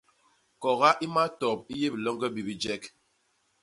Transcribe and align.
Koga 0.61 0.89
i 1.07 1.11
matop 1.15 1.59
i 1.73 1.75
yé 1.81 1.87
biloñge 1.93 2.27
bi 2.35 2.41
bijek. 2.47 2.83